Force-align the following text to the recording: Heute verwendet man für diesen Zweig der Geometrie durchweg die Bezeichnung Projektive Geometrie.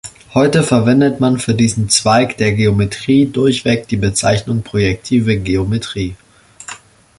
Heute 0.33 0.63
verwendet 0.63 1.19
man 1.19 1.37
für 1.37 1.53
diesen 1.53 1.87
Zweig 1.89 2.35
der 2.37 2.53
Geometrie 2.53 3.27
durchweg 3.27 3.87
die 3.87 3.97
Bezeichnung 3.97 4.63
Projektive 4.63 5.37
Geometrie. 5.37 6.15